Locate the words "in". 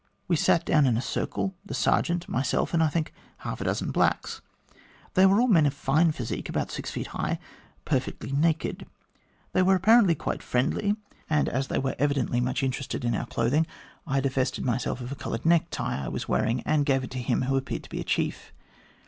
0.87-0.97, 13.05-13.13